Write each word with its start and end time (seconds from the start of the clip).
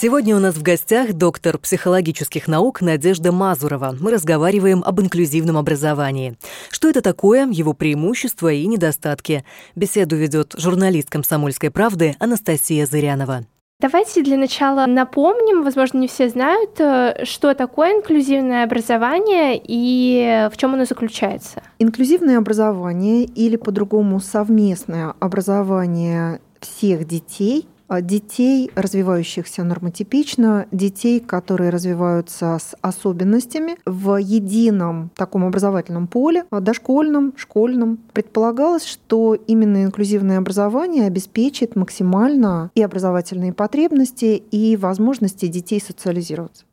Сегодня 0.00 0.36
у 0.36 0.38
нас 0.38 0.54
в 0.54 0.62
гостях 0.62 1.12
доктор 1.12 1.58
психологических 1.58 2.46
наук 2.46 2.82
Надежда 2.82 3.32
Мазурова. 3.32 3.96
Мы 3.98 4.12
разговариваем 4.12 4.84
об 4.86 5.00
инклюзивном 5.00 5.56
образовании. 5.56 6.36
Что 6.70 6.88
это 6.88 7.02
такое, 7.02 7.48
его 7.50 7.72
преимущества 7.72 8.52
и 8.52 8.64
недостатки. 8.68 9.44
Беседу 9.74 10.14
ведет 10.14 10.54
журналист 10.56 11.10
«Комсомольской 11.10 11.72
правды» 11.72 12.14
Анастасия 12.20 12.86
Зырянова. 12.86 13.44
Давайте 13.80 14.22
для 14.22 14.36
начала 14.36 14.86
напомним, 14.86 15.64
возможно, 15.64 15.98
не 15.98 16.06
все 16.06 16.28
знают, 16.28 16.78
э, 16.78 17.24
что 17.24 17.52
такое 17.54 17.96
инклюзивное 17.96 18.62
образование 18.62 19.60
и 19.60 20.48
в 20.52 20.56
чем 20.56 20.74
оно 20.74 20.84
заключается. 20.84 21.60
Инклюзивное 21.80 22.38
образование 22.38 23.24
или 23.24 23.56
по-другому 23.56 24.20
совместное 24.20 25.14
образование 25.18 26.40
всех 26.60 27.04
детей 27.04 27.66
детей, 28.00 28.70
развивающихся 28.74 29.64
нормотипично, 29.64 30.66
детей, 30.72 31.20
которые 31.20 31.70
развиваются 31.70 32.58
с 32.60 32.76
особенностями 32.80 33.76
в 33.86 34.16
едином 34.20 35.10
таком 35.16 35.44
образовательном 35.44 36.06
поле, 36.06 36.44
а 36.50 36.60
дошкольном, 36.60 37.32
школьном. 37.36 37.98
Предполагалось, 38.12 38.84
что 38.84 39.34
именно 39.34 39.84
инклюзивное 39.84 40.38
образование 40.38 41.06
обеспечит 41.06 41.76
максимально 41.76 42.70
и 42.74 42.82
образовательные 42.82 43.52
потребности, 43.52 44.42
и 44.50 44.76
возможности 44.76 45.46
детей 45.46 45.80
социализироваться. 45.80 46.64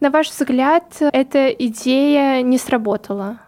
На 0.00 0.10
ваш 0.10 0.30
взгляд, 0.30 0.96
эта 1.00 1.50
идея 1.50 2.42
не 2.42 2.56
сработала? 2.56 3.38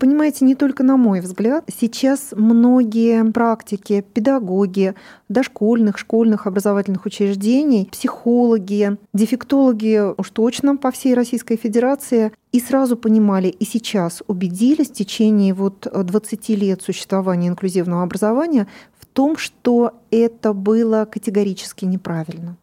Понимаете, 0.00 0.46
не 0.46 0.54
только 0.54 0.82
на 0.82 0.96
мой 0.96 1.20
взгляд. 1.20 1.62
Сейчас 1.68 2.28
многие 2.32 3.30
практики, 3.32 4.02
педагоги 4.14 4.94
дошкольных, 5.28 5.98
школьных 5.98 6.46
образовательных 6.46 7.04
учреждений, 7.04 7.86
психологи, 7.92 8.96
дефектологи 9.12 10.02
уж 10.16 10.30
точно 10.30 10.78
по 10.78 10.90
всей 10.90 11.12
Российской 11.12 11.56
Федерации 11.56 12.32
и 12.50 12.60
сразу 12.60 12.96
понимали, 12.96 13.48
и 13.48 13.66
сейчас 13.66 14.22
убедились 14.26 14.88
в 14.88 14.94
течение 14.94 15.52
вот 15.52 15.86
20 15.92 16.48
лет 16.48 16.80
существования 16.80 17.48
инклюзивного 17.48 18.02
образования 18.02 18.68
в 18.98 19.04
том, 19.04 19.36
что 19.36 19.92
это 20.10 20.54
было 20.54 21.04
категорически 21.04 21.84
неправильно. 21.84 22.56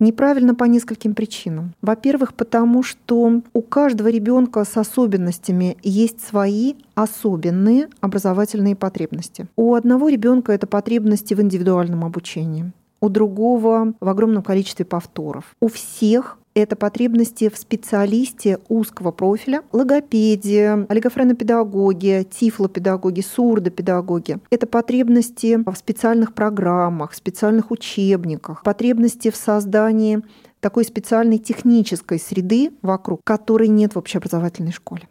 Неправильно 0.00 0.54
по 0.54 0.64
нескольким 0.64 1.14
причинам. 1.14 1.74
Во-первых, 1.80 2.34
потому 2.34 2.82
что 2.82 3.42
у 3.52 3.62
каждого 3.62 4.08
ребенка 4.08 4.64
с 4.64 4.76
особенностями 4.76 5.76
есть 5.82 6.20
свои 6.20 6.74
особенные 6.94 7.88
образовательные 8.00 8.76
потребности. 8.76 9.46
У 9.56 9.74
одного 9.74 10.08
ребенка 10.08 10.52
это 10.52 10.66
потребности 10.66 11.34
в 11.34 11.40
индивидуальном 11.40 12.04
обучении 12.04 12.72
у 13.04 13.10
другого 13.10 13.92
в 14.00 14.08
огромном 14.08 14.42
количестве 14.42 14.86
повторов. 14.86 15.54
У 15.60 15.68
всех 15.68 16.38
это 16.54 16.76
потребности 16.76 17.48
в 17.48 17.56
специалисте 17.56 18.58
узкого 18.68 19.10
профиля, 19.10 19.62
логопедия, 19.72 20.86
олигофренопедагоги, 20.88 22.26
тифлопедагоги, 22.30 23.20
сурдопедагоги. 23.20 24.38
Это 24.50 24.66
потребности 24.66 25.58
в 25.64 25.74
специальных 25.76 26.34
программах, 26.34 27.14
специальных 27.14 27.70
учебниках, 27.70 28.62
потребности 28.62 29.30
в 29.30 29.36
создании 29.36 30.22
такой 30.60 30.84
специальной 30.84 31.38
технической 31.38 32.18
среды 32.18 32.72
вокруг, 32.80 33.20
которой 33.24 33.68
нет 33.68 33.94
в 33.94 33.98
общеобразовательной 33.98 34.72
школе. 34.72 35.08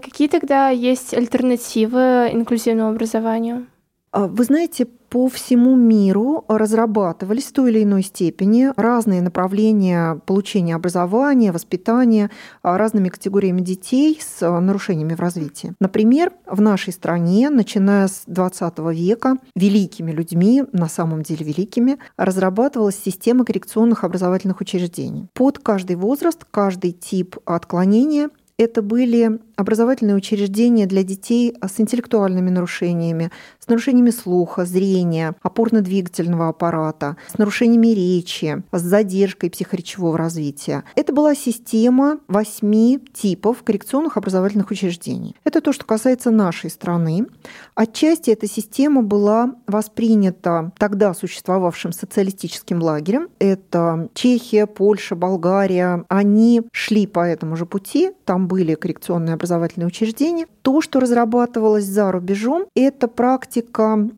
Какие 0.00 0.28
тогда 0.28 0.68
есть 0.68 1.12
альтернативы 1.12 2.30
инклюзивному 2.32 2.90
образованию? 2.90 3.66
А, 4.12 4.26
вы 4.26 4.44
знаете, 4.44 4.86
по 5.08 5.28
всему 5.28 5.74
миру 5.76 6.44
разрабатывались 6.48 7.44
в 7.44 7.52
той 7.52 7.70
или 7.70 7.82
иной 7.82 8.02
степени 8.02 8.70
разные 8.76 9.22
направления 9.22 10.20
получения 10.26 10.74
образования, 10.74 11.52
воспитания 11.52 12.30
а, 12.62 12.76
разными 12.76 13.08
категориями 13.08 13.60
детей 13.60 14.18
с 14.20 14.42
а, 14.42 14.60
нарушениями 14.60 15.14
в 15.14 15.20
развитии. 15.20 15.74
Например, 15.80 16.32
в 16.46 16.60
нашей 16.60 16.92
стране, 16.92 17.50
начиная 17.50 18.08
с 18.08 18.22
20 18.26 18.78
века, 18.92 19.38
великими 19.54 20.10
людьми, 20.10 20.64
на 20.72 20.88
самом 20.88 21.22
деле 21.22 21.44
великими, 21.44 21.98
разрабатывалась 22.16 22.96
система 22.96 23.44
коррекционных 23.44 24.04
образовательных 24.04 24.60
учреждений. 24.60 25.28
Под 25.34 25.58
каждый 25.58 25.96
возраст, 25.96 26.44
каждый 26.50 26.92
тип 26.92 27.36
отклонения 27.44 28.30
это 28.58 28.82
были 28.82 29.38
образовательные 29.54 30.16
учреждения 30.16 30.86
для 30.86 31.04
детей 31.04 31.54
с 31.62 31.78
интеллектуальными 31.78 32.50
нарушениями, 32.50 33.30
с 33.68 33.70
нарушениями 33.70 34.08
слуха, 34.08 34.64
зрения, 34.64 35.34
опорно-двигательного 35.42 36.48
аппарата, 36.48 37.18
с 37.30 37.36
нарушениями 37.36 37.88
речи, 37.88 38.62
с 38.72 38.80
задержкой 38.80 39.50
психоречевого 39.50 40.16
развития. 40.16 40.84
Это 40.94 41.12
была 41.12 41.34
система 41.34 42.18
восьми 42.28 42.98
типов 43.12 43.62
коррекционных 43.62 44.16
образовательных 44.16 44.70
учреждений. 44.70 45.36
Это 45.44 45.60
то, 45.60 45.74
что 45.74 45.84
касается 45.84 46.30
нашей 46.30 46.70
страны. 46.70 47.26
Отчасти 47.74 48.30
эта 48.30 48.48
система 48.48 49.02
была 49.02 49.54
воспринята 49.66 50.72
тогда 50.78 51.12
существовавшим 51.12 51.92
социалистическим 51.92 52.82
лагерем. 52.82 53.28
Это 53.38 54.08
Чехия, 54.14 54.66
Польша, 54.66 55.14
Болгария. 55.14 56.06
Они 56.08 56.62
шли 56.72 57.06
по 57.06 57.20
этому 57.20 57.54
же 57.54 57.66
пути. 57.66 58.12
Там 58.24 58.48
были 58.48 58.74
коррекционные 58.76 59.34
образовательные 59.34 59.88
учреждения. 59.88 60.46
То, 60.62 60.80
что 60.80 61.00
разрабатывалось 61.00 61.84
за 61.84 62.10
рубежом, 62.12 62.64
это 62.74 63.08
практика 63.08 63.57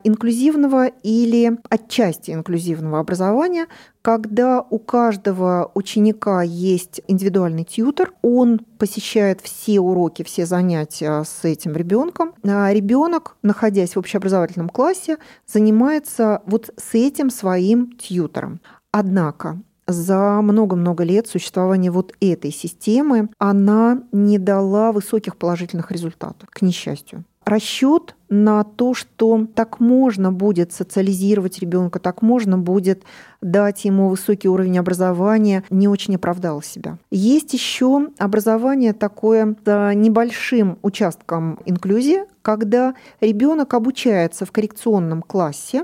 инклюзивного 0.03 0.87
или 0.87 1.57
отчасти 1.69 2.31
инклюзивного 2.31 2.99
образования, 2.99 3.67
когда 4.01 4.61
у 4.61 4.79
каждого 4.79 5.71
ученика 5.75 6.41
есть 6.41 7.01
индивидуальный 7.07 7.63
тьютер, 7.63 8.13
он 8.21 8.59
посещает 8.77 9.41
все 9.41 9.79
уроки, 9.79 10.23
все 10.23 10.45
занятия 10.45 11.23
с 11.23 11.43
этим 11.43 11.73
ребенком, 11.73 12.33
а 12.43 12.73
ребенок, 12.73 13.37
находясь 13.43 13.95
в 13.95 13.99
общеобразовательном 13.99 14.69
классе, 14.69 15.17
занимается 15.45 16.41
вот 16.45 16.71
с 16.77 16.95
этим 16.95 17.29
своим 17.29 17.91
тьютером. 17.97 18.59
Однако 18.91 19.59
за 19.87 20.41
много-много 20.41 21.03
лет 21.03 21.27
существования 21.27 21.91
вот 21.91 22.13
этой 22.19 22.51
системы 22.51 23.29
она 23.37 24.03
не 24.11 24.37
дала 24.39 24.91
высоких 24.91 25.37
положительных 25.37 25.91
результатов, 25.91 26.49
к 26.49 26.61
несчастью. 26.61 27.23
Расчет 27.45 28.15
на 28.31 28.63
то, 28.63 28.93
что 28.93 29.45
так 29.53 29.79
можно 29.79 30.31
будет 30.31 30.71
социализировать 30.71 31.59
ребенка, 31.59 31.99
так 31.99 32.21
можно 32.21 32.57
будет 32.57 33.03
дать 33.41 33.83
ему 33.83 34.07
высокий 34.07 34.47
уровень 34.47 34.79
образования, 34.79 35.63
не 35.69 35.89
очень 35.89 36.15
оправдал 36.15 36.61
себя. 36.61 36.97
Есть 37.11 37.53
еще 37.53 38.07
образование 38.17 38.93
такое 38.93 39.55
с 39.65 39.93
небольшим 39.93 40.79
участком 40.81 41.59
инклюзии, 41.65 42.23
когда 42.41 42.95
ребенок 43.19 43.73
обучается 43.73 44.45
в 44.45 44.51
коррекционном 44.51 45.21
классе, 45.21 45.83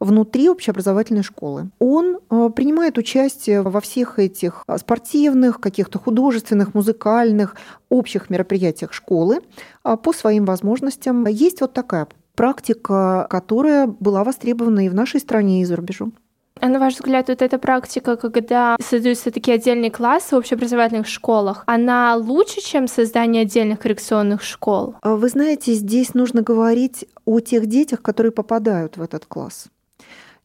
внутри 0.00 0.48
общеобразовательной 0.48 1.22
школы. 1.22 1.70
Он 1.78 2.18
э, 2.30 2.50
принимает 2.54 2.98
участие 2.98 3.62
во 3.62 3.80
всех 3.80 4.18
этих 4.18 4.64
э, 4.66 4.78
спортивных, 4.78 5.60
каких-то 5.60 5.98
художественных, 5.98 6.74
музыкальных, 6.74 7.56
общих 7.88 8.30
мероприятиях 8.30 8.92
школы 8.92 9.40
а, 9.82 9.96
по 9.96 10.12
своим 10.12 10.44
возможностям. 10.44 11.26
Есть 11.26 11.60
вот 11.60 11.72
такая 11.72 12.06
практика, 12.34 13.26
которая 13.30 13.86
была 13.86 14.24
востребована 14.24 14.86
и 14.86 14.88
в 14.88 14.94
нашей 14.94 15.20
стране, 15.20 15.62
и 15.62 15.64
за 15.64 15.76
рубежом. 15.76 16.12
А 16.60 16.68
на 16.68 16.78
ваш 16.78 16.94
взгляд, 16.94 17.28
вот 17.28 17.42
эта 17.42 17.58
практика, 17.58 18.16
когда 18.16 18.76
создаются 18.80 19.30
такие 19.30 19.56
отдельные 19.56 19.90
классы 19.90 20.34
в 20.34 20.38
общеобразовательных 20.38 21.06
школах, 21.06 21.62
она 21.66 22.16
лучше, 22.16 22.60
чем 22.60 22.88
создание 22.88 23.42
отдельных 23.42 23.78
коррекционных 23.78 24.42
школ? 24.42 24.96
А 25.02 25.14
вы 25.14 25.28
знаете, 25.28 25.74
здесь 25.74 26.14
нужно 26.14 26.42
говорить 26.42 27.06
о 27.24 27.40
тех 27.40 27.66
детях, 27.66 28.02
которые 28.02 28.32
попадают 28.32 28.96
в 28.96 29.02
этот 29.02 29.26
класс. 29.26 29.66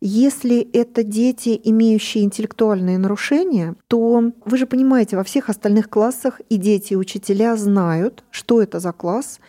Если 0.05 0.59
это 0.73 1.01
дети, 1.01 1.57
имеющие 1.63 2.25
интеллектуальные 2.25 2.97
нарушения, 2.97 3.75
то 3.87 4.33
вы 4.43 4.57
же 4.57 4.67
понимаете, 4.67 5.15
во 5.15 5.23
всех 5.23 5.47
остальных 5.47 5.89
классах 5.89 6.41
и 6.49 6.57
дети, 6.57 6.91
и 6.91 6.97
учителя 6.97 7.55
знают, 7.55 8.25
что 8.29 8.61
это 8.61 8.81
за 8.81 8.91
класс, 8.91 9.39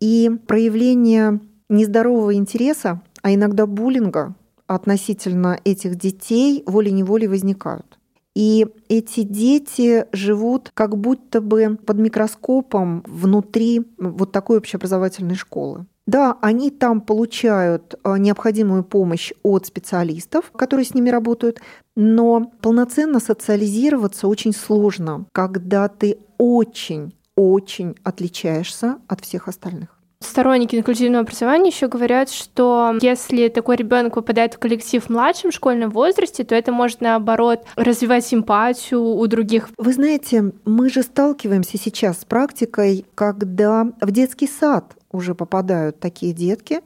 и 0.00 0.28
проявление 0.48 1.38
нездорового 1.68 2.34
интереса, 2.34 3.02
а 3.22 3.32
иногда 3.32 3.66
буллинга 3.66 4.34
относительно 4.66 5.60
этих 5.62 5.94
детей 5.94 6.64
волей-неволей 6.66 7.28
возникают. 7.28 8.00
И 8.34 8.66
эти 8.88 9.22
дети 9.22 10.06
живут 10.10 10.72
как 10.74 10.96
будто 10.96 11.40
бы 11.40 11.78
под 11.86 11.98
микроскопом 11.98 13.04
внутри 13.06 13.86
вот 13.96 14.32
такой 14.32 14.58
общеобразовательной 14.58 15.36
школы. 15.36 15.86
Да, 16.10 16.36
они 16.40 16.72
там 16.72 17.00
получают 17.00 17.94
э, 18.02 18.18
необходимую 18.18 18.82
помощь 18.82 19.30
от 19.44 19.66
специалистов, 19.66 20.50
которые 20.50 20.84
с 20.84 20.92
ними 20.92 21.08
работают, 21.08 21.60
но 21.94 22.50
полноценно 22.62 23.20
социализироваться 23.20 24.26
очень 24.26 24.52
сложно, 24.52 25.26
когда 25.32 25.86
ты 25.86 26.18
очень-очень 26.36 27.94
отличаешься 28.02 28.98
от 29.06 29.20
всех 29.20 29.46
остальных. 29.46 30.00
Сторонники 30.18 30.74
инклюзивного 30.74 31.22
образования 31.22 31.70
еще 31.70 31.86
говорят, 31.86 32.28
что 32.28 32.92
если 33.00 33.46
такой 33.46 33.76
ребенок 33.76 34.14
попадает 34.14 34.54
в 34.54 34.58
коллектив 34.58 35.04
в 35.04 35.10
младшем 35.10 35.52
школьном 35.52 35.90
возрасте, 35.90 36.42
то 36.42 36.56
это 36.56 36.72
может 36.72 37.00
наоборот 37.00 37.64
развивать 37.76 38.26
симпатию 38.26 39.00
у 39.00 39.26
других. 39.28 39.68
Вы 39.78 39.92
знаете, 39.92 40.52
мы 40.64 40.90
же 40.90 41.02
сталкиваемся 41.02 41.78
сейчас 41.78 42.20
с 42.20 42.24
практикой, 42.24 43.06
когда 43.14 43.86
в 44.00 44.10
детский 44.10 44.48
сад 44.48 44.96
уже 45.12 45.34
попадают 45.34 46.00
такие 46.00 46.32
детки. 46.32 46.80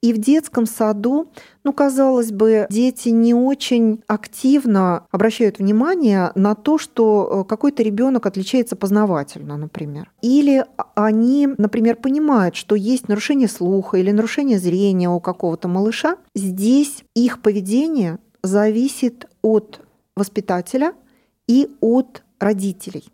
И 0.00 0.12
в 0.12 0.18
детском 0.18 0.64
саду, 0.66 1.32
ну, 1.64 1.72
казалось 1.72 2.30
бы, 2.30 2.68
дети 2.70 3.08
не 3.08 3.34
очень 3.34 4.00
активно 4.06 5.06
обращают 5.10 5.58
внимание 5.58 6.30
на 6.36 6.54
то, 6.54 6.78
что 6.78 7.42
э, 7.44 7.48
какой-то 7.48 7.82
ребенок 7.82 8.24
отличается 8.26 8.76
познавательно, 8.76 9.56
например. 9.56 10.12
Или 10.22 10.64
они, 10.94 11.48
например, 11.58 11.96
понимают, 11.96 12.54
что 12.54 12.76
есть 12.76 13.08
нарушение 13.08 13.48
слуха 13.48 13.96
или 13.96 14.12
нарушение 14.12 14.60
зрения 14.60 15.08
у 15.08 15.18
какого-то 15.18 15.66
малыша. 15.66 16.16
Здесь 16.32 17.02
их 17.14 17.42
поведение 17.42 18.18
зависит 18.42 19.28
от 19.42 19.80
воспитателя 20.14 20.92
и 21.48 21.76
от 21.80 22.22
родителей. 22.38 23.04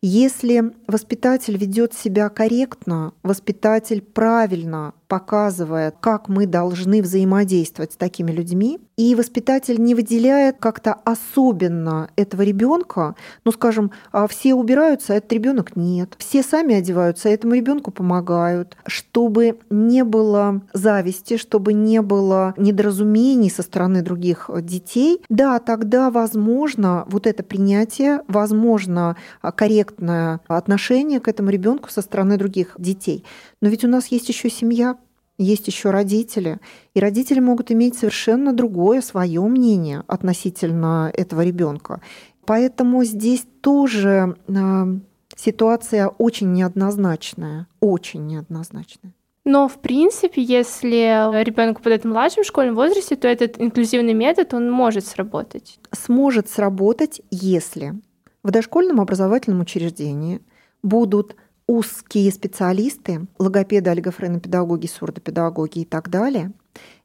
Если 0.00 0.74
воспитатель 0.86 1.56
ведет 1.56 1.92
себя 1.92 2.28
корректно, 2.28 3.14
воспитатель 3.24 4.00
правильно 4.00 4.94
показывает, 5.08 5.96
как 6.00 6.28
мы 6.28 6.46
должны 6.46 7.02
взаимодействовать 7.02 7.92
с 7.92 7.96
такими 7.96 8.30
людьми, 8.30 8.78
и 8.96 9.14
воспитатель 9.14 9.80
не 9.80 9.94
выделяет 9.94 10.56
как-то 10.58 10.92
особенно 11.04 12.10
этого 12.16 12.42
ребенка, 12.42 13.14
ну, 13.44 13.52
скажем, 13.52 13.92
а 14.12 14.26
все 14.26 14.54
убираются, 14.54 15.14
а 15.14 15.16
этот 15.16 15.32
ребенок 15.32 15.76
нет, 15.76 16.14
все 16.18 16.42
сами 16.42 16.74
одеваются, 16.74 17.28
а 17.28 17.32
этому 17.32 17.54
ребенку 17.54 17.90
помогают, 17.90 18.76
чтобы 18.86 19.58
не 19.70 20.04
было 20.04 20.62
зависти, 20.72 21.36
чтобы 21.36 21.72
не 21.72 22.02
было 22.02 22.54
недоразумений 22.56 23.50
со 23.50 23.62
стороны 23.62 24.02
других 24.02 24.50
детей, 24.62 25.22
да, 25.28 25.58
тогда 25.60 26.10
возможно 26.10 27.04
вот 27.08 27.26
это 27.26 27.42
принятие, 27.42 28.22
возможно 28.26 29.16
корректное 29.54 30.40
отношение 30.48 31.20
к 31.20 31.28
этому 31.28 31.50
ребенку 31.50 31.88
со 31.88 32.02
стороны 32.02 32.36
других 32.36 32.74
детей. 32.78 33.24
Но 33.60 33.68
ведь 33.68 33.84
у 33.84 33.88
нас 33.88 34.08
есть 34.08 34.28
еще 34.28 34.50
семья, 34.50 34.96
есть 35.38 35.66
еще 35.68 35.90
родители, 35.90 36.58
и 36.94 37.00
родители 37.00 37.40
могут 37.40 37.70
иметь 37.70 37.96
совершенно 37.96 38.52
другое 38.52 39.00
свое 39.00 39.40
мнение 39.42 40.02
относительно 40.06 41.10
этого 41.14 41.42
ребенка. 41.42 42.00
Поэтому 42.44 43.04
здесь 43.04 43.46
тоже 43.60 44.36
э, 44.48 44.52
ситуация 45.36 46.08
очень 46.08 46.52
неоднозначная, 46.52 47.66
очень 47.80 48.26
неоднозначная. 48.26 49.12
Но, 49.44 49.66
в 49.66 49.78
принципе, 49.78 50.42
если 50.42 51.42
ребенок 51.42 51.78
попадает 51.78 52.04
в 52.04 52.08
младшем 52.08 52.44
школьном 52.44 52.74
возрасте, 52.74 53.16
то 53.16 53.28
этот 53.28 53.58
инклюзивный 53.58 54.12
метод, 54.12 54.52
он 54.52 54.70
может 54.70 55.06
сработать. 55.06 55.78
Сможет 55.92 56.50
сработать, 56.50 57.22
если 57.30 57.94
в 58.42 58.50
дошкольном 58.50 59.00
образовательном 59.00 59.60
учреждении 59.60 60.42
будут 60.82 61.34
узкие 61.68 62.32
специалисты, 62.32 63.28
логопеды, 63.38 63.90
олигофренопедагоги, 63.90 64.86
сурдопедагоги 64.86 65.80
и 65.80 65.84
так 65.84 66.08
далее, 66.08 66.52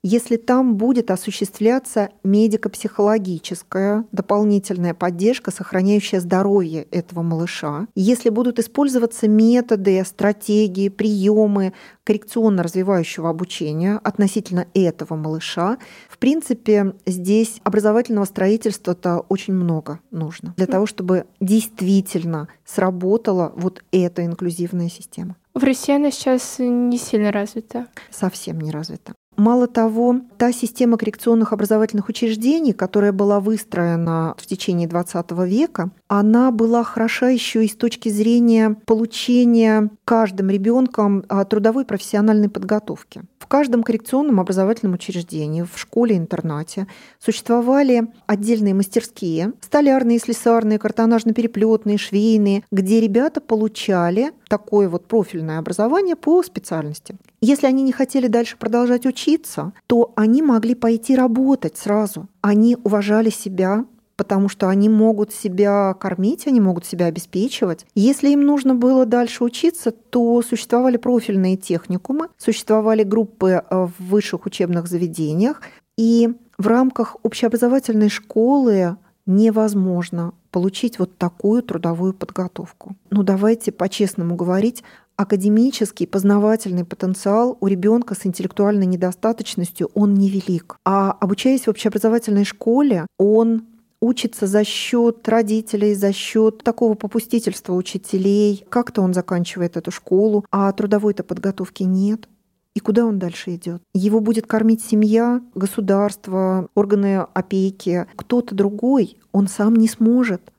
если 0.04 0.36
там 0.36 0.76
будет 0.76 1.10
осуществляться 1.12 2.10
медико-психологическая 2.24 4.06
дополнительная 4.12 4.94
поддержка, 4.94 5.50
сохраняющая 5.50 6.20
здоровье 6.20 6.84
этого 6.92 7.22
малыша, 7.22 7.88
если 7.96 8.30
будут 8.30 8.60
использоваться 8.60 9.30
методы, 9.30 10.04
стратегии, 10.06 10.90
приемы 10.90 11.74
коррекционно-развивающего 12.04 13.30
обучения 13.30 14.00
относительно 14.04 14.68
этого 14.74 15.16
малыша, 15.16 15.78
в 16.10 16.18
принципе, 16.18 16.94
здесь 17.06 17.62
образовательного 17.64 18.26
строительства-то 18.26 19.26
очень 19.30 19.54
много 19.54 20.02
нужно 20.12 20.54
для 20.58 20.68
того, 20.68 20.86
чтобы 20.86 21.26
действительно 21.40 22.50
сработала 22.66 23.54
вот 23.56 23.84
эта 23.92 24.26
инклюзивная 24.26 24.90
система. 24.90 25.38
В 25.54 25.64
России 25.64 25.96
она 25.96 26.12
сейчас 26.12 26.56
не 26.60 26.98
сильно 26.98 27.32
развита. 27.32 27.88
Совсем 28.10 28.60
не 28.60 28.72
развита. 28.72 29.14
Мало 29.36 29.68
того, 29.68 30.22
та 30.38 30.52
система 30.52 30.98
коррекционных 30.98 31.54
образовательных 31.54 32.10
учреждений, 32.10 32.74
которая 32.74 33.12
была 33.12 33.40
выстроена 33.40 34.36
в 34.38 34.46
течение 34.46 34.88
XX 34.88 35.48
века, 35.48 35.90
она 36.08 36.52
была 36.52 36.84
хороша 36.84 37.30
еще 37.30 37.66
и 37.66 37.68
с 37.68 37.76
точки 37.76 38.10
зрения 38.10 38.78
получения 38.86 39.90
каждым 40.06 40.50
ребенком 40.50 41.24
а, 41.30 41.46
трудовой 41.46 41.86
профессиональной 41.86 42.50
подготовки. 42.50 43.24
В 43.40 43.48
каждом 43.48 43.84
коррекционном 43.84 44.40
образовательном 44.40 44.94
учреждении, 44.94 45.64
в 45.64 45.78
школе-интернате 45.78 46.88
существовали 47.20 48.08
отдельные 48.26 48.74
мастерские, 48.74 49.54
столярные, 49.62 50.20
слесарные, 50.20 50.80
картонажно-переплетные, 50.80 51.98
швейные, 51.98 52.64
где 52.72 53.02
ребята 53.02 53.42
получали 53.42 54.32
такое 54.54 54.88
вот 54.88 55.08
профильное 55.08 55.58
образование 55.58 56.16
по 56.16 56.44
специальности. 56.44 57.16
Если 57.42 57.66
они 57.66 57.82
не 57.82 57.92
хотели 57.92 58.28
дальше 58.28 58.56
продолжать 58.56 59.08
учиться, 59.08 59.74
то 59.88 60.14
они 60.16 60.44
могли 60.44 60.76
пойти 60.76 61.16
работать 61.16 61.76
сразу. 61.76 62.28
Они 62.42 62.78
уважали 62.84 63.32
себя, 63.32 63.86
потому 64.16 64.50
что 64.50 64.70
они 64.70 64.90
могут 64.90 65.34
себя 65.34 65.96
кормить, 66.00 66.46
они 66.46 66.62
могут 66.62 66.86
себя 66.86 67.08
обеспечивать. 67.08 67.88
Если 67.96 68.30
им 68.30 68.42
нужно 68.46 68.76
было 68.76 69.08
дальше 69.08 69.44
учиться, 69.44 69.90
то 69.90 70.44
существовали 70.44 70.98
профильные 70.98 71.58
техникумы, 71.58 72.28
существовали 72.38 73.02
группы 73.02 73.64
э, 73.68 73.88
в 73.88 73.94
высших 73.98 74.46
учебных 74.46 74.86
заведениях, 74.86 75.64
и 75.98 76.30
в 76.60 76.68
рамках 76.68 77.18
общеобразовательной 77.24 78.10
школы 78.10 78.98
невозможно 79.26 80.34
получить 80.52 81.00
вот 81.00 81.18
такую 81.18 81.64
трудовую 81.64 82.14
подготовку. 82.14 82.96
Ну 83.10 83.24
давайте 83.24 83.72
по-честному 83.72 84.36
говорить, 84.36 84.84
академический 85.16 86.08
познавательный 86.08 86.86
потенциал 86.86 87.58
у 87.60 87.68
ребенка 87.68 88.16
с 88.16 88.26
интеллектуальной 88.26 88.86
недостаточностью 88.86 89.90
он 89.94 90.14
невелик. 90.14 90.78
А 90.86 91.12
обучаясь 91.12 91.66
в 91.66 91.70
общеобразовательной 91.70 92.46
школе, 92.46 93.08
он 93.18 93.66
учится 94.04 94.48
за 94.48 94.66
счет 94.66 95.28
родителей, 95.30 95.96
за 95.96 96.12
счет 96.12 96.62
такого 96.64 96.94
попустительства 96.96 97.74
учителей. 97.74 98.66
Как-то 98.70 99.02
он 99.02 99.14
заканчивает 99.14 99.78
эту 99.78 99.92
школу, 99.92 100.46
а 100.52 100.72
трудовой-то 100.74 101.24
подготовки 101.24 101.84
нет. 101.84 102.28
И 102.76 102.80
куда 102.80 103.06
он 103.06 103.20
дальше 103.20 103.56
идет? 103.56 103.82
Его 103.94 104.20
будет 104.20 104.48
кормить 104.48 104.84
семья, 104.84 105.42
государство, 105.54 106.70
органы 106.74 107.28
опеки, 107.34 108.08
кто-то 108.16 108.56
другой. 108.56 109.18
Он 109.32 109.48
сам 109.48 109.76
не 109.76 109.88
сможет. 109.88 110.52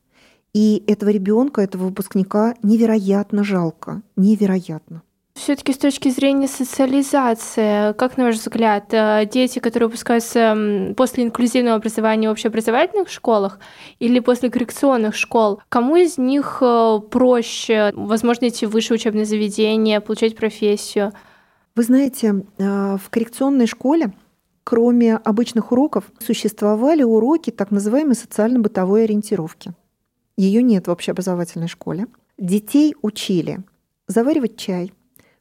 И 0.52 0.84
этого 0.86 1.10
ребенка, 1.10 1.60
этого 1.60 1.86
выпускника 1.86 2.54
невероятно 2.62 3.42
жалко, 3.42 4.02
невероятно. 4.16 5.02
Все-таки 5.34 5.72
с 5.72 5.78
точки 5.78 6.10
зрения 6.10 6.46
социализации, 6.46 7.92
как 7.94 8.16
на 8.16 8.26
ваш 8.26 8.36
взгляд, 8.36 8.84
э, 8.92 9.26
дети, 9.26 9.58
которые 9.58 9.88
выпускаются 9.88 10.94
после 10.96 11.24
инклюзивного 11.24 11.76
образования 11.76 12.28
в 12.28 12.32
общеобразовательных 12.32 13.08
школах 13.08 13.58
или 13.98 14.20
после 14.20 14.48
коррекционных 14.48 15.16
школ, 15.16 15.60
кому 15.68 15.96
из 15.96 16.18
них 16.18 16.58
э, 16.60 17.00
проще, 17.10 17.90
возможно, 17.94 18.46
идти 18.46 18.64
в 18.64 18.70
высшее 18.70 18.94
учебное 18.94 19.24
заведение, 19.24 20.00
получать 20.00 20.36
профессию? 20.36 21.12
Вы 21.76 21.82
знаете, 21.82 22.44
э, 22.58 22.96
в 22.96 23.10
коррекционной 23.10 23.66
школе 23.66 24.12
кроме 24.64 25.16
обычных 25.16 25.70
уроков 25.70 26.10
существовали 26.18 27.02
уроки 27.02 27.50
так 27.50 27.70
называемой 27.70 28.16
социально-бытовой 28.16 29.04
ориентировки. 29.04 29.74
Ее 30.36 30.62
нет 30.62 30.88
в 30.88 30.90
общеобразовательной 30.90 31.68
школе. 31.68 32.06
Детей 32.38 32.96
учили 33.02 33.60
заваривать 34.08 34.56
чай, 34.56 34.92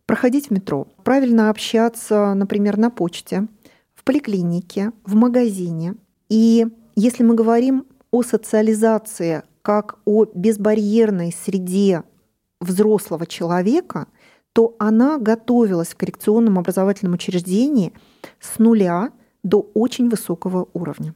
проходить 0.06 0.48
в 0.50 0.52
метро, 0.52 0.88
правильно 1.04 1.50
общаться, 1.50 2.34
например, 2.34 2.78
на 2.78 2.92
почте, 2.92 3.48
в 3.96 4.04
поликлинике, 4.04 4.92
в 5.06 5.16
магазине. 5.16 5.96
И 6.30 6.68
если 6.96 7.24
мы 7.24 7.34
говорим 7.34 7.86
о 8.12 8.22
социализации 8.22 9.44
как 9.62 9.98
о 10.06 10.26
безбарьерной 10.26 11.32
среде 11.32 12.04
взрослого 12.60 13.26
человека, 13.26 14.08
то 14.54 14.76
она 14.80 15.18
готовилась 15.18 15.90
в 15.90 15.98
коррекционном 15.98 16.60
образовательном 16.60 17.16
учреждении 17.16 17.92
с 18.40 18.60
нуля 18.60 19.12
до 19.44 19.70
очень 19.74 20.10
высокого 20.10 20.68
уровня. 20.74 21.16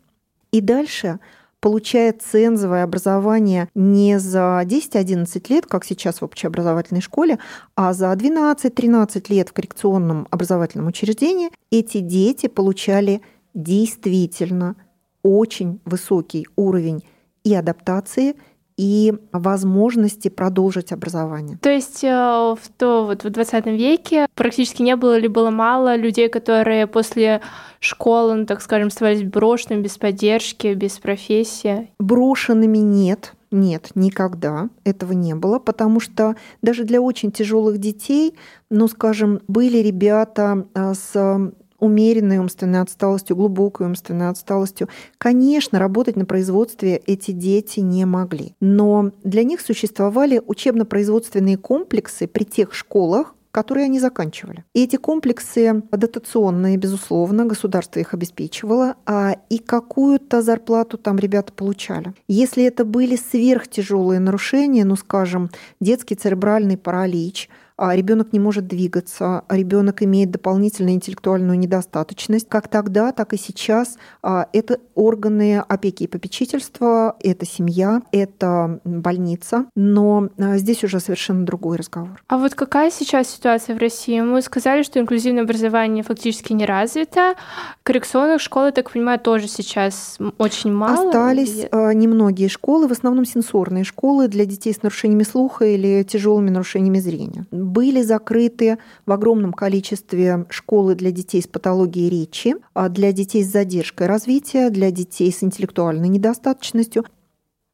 И 0.52 0.60
дальше 0.60 1.20
получает 1.60 2.22
цензовое 2.22 2.84
образование 2.84 3.70
не 3.74 4.20
за 4.20 4.62
10-11 4.64 5.46
лет, 5.50 5.66
как 5.66 5.86
сейчас 5.86 6.22
в 6.22 6.26
общеобразовательной 6.26 7.02
школе, 7.02 7.40
а 7.76 7.94
за 7.94 8.12
12-13 8.12 9.26
лет 9.30 9.50
в 9.50 9.54
коррекционном 9.54 10.28
образовательном 10.30 10.88
учреждении, 10.88 11.50
эти 11.72 12.00
дети 12.00 12.48
получали 12.48 13.22
действительно 13.54 14.76
очень 15.24 15.80
высокий 15.84 16.48
уровень 16.56 17.04
и 17.44 17.54
адаптации, 17.56 18.36
и 18.78 19.14
возможности 19.32 20.28
продолжить 20.30 20.92
образование. 20.92 21.58
То 21.62 21.70
есть 21.70 22.04
э, 22.04 22.08
в, 22.10 22.60
то, 22.78 23.06
вот, 23.06 23.24
в 23.24 23.30
20 23.30 23.66
веке 23.66 24.28
практически 24.36 24.84
не 24.84 24.96
было 24.96 25.18
или 25.18 25.28
было 25.28 25.50
мало 25.50 25.96
людей, 25.96 26.30
которые 26.30 26.86
после 26.86 27.42
школы, 27.80 28.36
ну, 28.36 28.46
так 28.46 28.62
скажем, 28.62 28.88
оставались 28.88 29.24
брошенными, 29.24 29.82
без 29.82 29.98
поддержки, 29.98 30.74
без 30.74 31.00
профессии? 31.00 31.90
Брошенными 32.00 32.78
нет. 32.78 33.34
Нет, 33.50 33.92
никогда 33.96 34.70
этого 34.84 35.14
не 35.14 35.34
было, 35.34 35.58
потому 35.58 36.02
что 36.02 36.36
даже 36.62 36.84
для 36.84 37.02
очень 37.02 37.32
тяжелых 37.32 37.78
детей, 37.78 38.36
ну, 38.70 38.88
скажем, 38.90 39.40
были 39.48 39.78
ребята 39.78 40.68
э, 40.76 40.94
с 40.94 41.52
умеренной 41.80 42.38
умственной 42.38 42.82
отсталостью, 42.82 43.36
глубокой 43.36 43.88
умственной 43.88 44.30
отсталостью. 44.30 44.90
Конечно, 45.18 45.80
работать 45.80 46.16
на 46.16 46.26
производстве 46.26 47.02
эти 47.06 47.32
дети 47.32 47.80
не 47.80 48.06
могли. 48.06 48.56
Но 48.60 49.12
для 49.24 49.44
них 49.44 49.62
существовали 49.62 50.42
учебно-производственные 50.46 51.58
комплексы 51.58 52.28
при 52.28 52.44
тех 52.44 52.74
школах, 52.74 53.34
которые 53.52 53.86
они 53.86 54.00
заканчивали. 54.00 54.66
И 54.76 54.84
эти 54.84 54.98
комплексы 54.98 55.82
дотационные, 55.90 56.78
безусловно, 56.78 57.46
государство 57.46 58.00
их 58.00 58.14
обеспечивало, 58.14 58.98
а 59.08 59.36
и 59.50 59.58
какую-то 59.58 60.44
зарплату 60.44 61.00
там 61.00 61.18
ребята 61.18 61.54
получали. 61.54 62.14
Если 62.28 62.64
это 62.64 62.86
были 62.86 63.16
сверхтяжелые 63.16 64.20
нарушения, 64.20 64.86
ну, 64.86 64.96
скажем, 64.96 65.50
детский 65.80 66.14
церебральный 66.14 66.78
паралич– 66.78 67.50
ребенок 67.80 68.34
не 68.34 68.40
может 68.40 68.68
двигаться, 68.68 69.44
а 69.48 69.56
ребенок 69.56 70.02
имеет 70.02 70.32
дополнительную 70.32 70.96
интеллектуальную 70.96 71.58
недостаточность. 71.60 72.50
Как 72.50 72.68
тогда, 72.68 73.12
так 73.12 73.34
и 73.34 73.38
сейчас 73.38 73.98
а, 74.24 74.48
это 74.54 74.80
органы 74.96 75.60
опеки 75.60 76.04
и 76.04 76.08
попечительства, 76.08 77.16
это 77.22 77.46
семья, 77.46 78.02
это 78.12 78.80
больница. 78.84 79.66
Но 79.76 80.30
здесь 80.56 80.84
уже 80.84 81.00
совершенно 81.00 81.46
другой 81.46 81.78
разговор. 81.78 82.24
А 82.28 82.38
вот 82.38 82.56
какая 82.56 82.90
сейчас 82.92 83.30
ситуация 83.30 83.76
в 83.76 83.80
России? 83.80 84.20
Мы 84.22 84.42
сказали, 84.42 84.84
что 84.84 85.00
инклюзивное 85.00 85.44
образование 85.44 86.04
фактически 86.04 86.54
не 86.54 86.66
развито. 86.66 87.36
Коррекционных 87.84 88.42
школ, 88.42 88.66
я 88.66 88.72
так 88.72 88.92
понимаю, 88.92 89.20
тоже 89.20 89.48
сейчас 89.48 90.18
очень 90.38 90.72
мало. 90.72 91.08
Остались 91.08 91.56
или... 91.56 91.94
немногие 91.94 92.50
школы, 92.50 92.88
в 92.88 92.92
основном 92.92 93.26
сенсорные 93.26 93.84
школы 93.84 94.28
для 94.28 94.46
детей 94.46 94.74
с 94.74 94.82
нарушениями 94.82 95.24
слуха 95.24 95.66
или 95.66 96.04
тяжелыми 96.04 96.50
нарушениями 96.50 97.00
зрения 97.00 97.46
были 97.68 98.02
закрыты 98.02 98.80
в 99.06 99.12
огромном 99.12 99.54
количестве 99.54 100.46
школы 100.50 100.96
для 100.96 101.12
детей 101.12 101.42
с 101.42 101.48
патологией 101.48 102.10
речи, 102.10 102.56
а 102.74 102.90
для 102.90 103.12
детей 103.12 103.44
с 103.44 103.52
задержкой 103.52 104.08
развития, 104.08 104.70
для 104.70 104.92
детей 104.92 105.32
с 105.32 105.44
интеллектуальной 105.44 106.08
недостаточностью. 106.08 107.06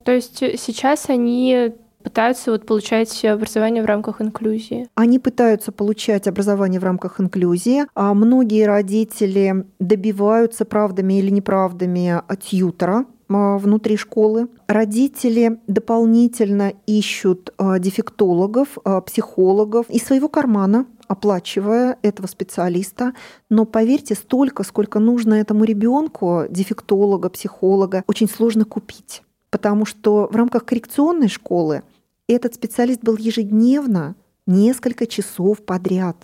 То 0.03 0.11
есть 0.11 0.39
сейчас 0.59 1.09
они 1.09 1.73
пытаются 2.03 2.51
вот 2.51 2.65
получать 2.65 3.23
образование 3.25 3.81
в 3.81 3.85
рамках 3.85 4.21
инклюзии? 4.21 4.87
Они 4.95 5.19
пытаются 5.19 5.71
получать 5.71 6.27
образование 6.27 6.79
в 6.79 6.83
рамках 6.83 7.19
инклюзии, 7.19 7.85
а 7.95 8.13
многие 8.13 8.65
родители 8.65 9.65
добиваются 9.79 10.65
правдами 10.65 11.15
или 11.15 11.29
неправдами 11.29 12.21
тьютера, 12.41 12.99
а, 12.99 13.05
внутри 13.33 13.97
школы. 13.97 14.47
Родители 14.67 15.59
дополнительно 15.67 16.73
ищут 16.85 17.53
а, 17.57 17.79
дефектологов, 17.79 18.77
а, 18.83 19.01
психологов 19.01 19.89
из 19.89 20.03
своего 20.03 20.29
кармана, 20.29 20.85
оплачивая 21.07 21.97
этого 22.01 22.27
специалиста. 22.27 23.13
Но 23.49 23.65
поверьте, 23.65 24.15
столько, 24.15 24.63
сколько 24.63 24.99
нужно 24.99 25.35
этому 25.35 25.63
ребенку, 25.63 26.43
дефектолога, 26.49 27.29
психолога, 27.29 28.03
очень 28.07 28.29
сложно 28.29 28.65
купить. 28.65 29.21
Потому 29.49 29.85
что 29.85 30.27
в 30.31 30.35
рамках 30.35 30.65
коррекционной 30.65 31.27
школы 31.27 31.83
этот 32.27 32.55
специалист 32.55 33.01
был 33.01 33.17
ежедневно 33.17 34.15
несколько 34.47 35.05
часов 35.05 35.63
подряд. 35.63 36.17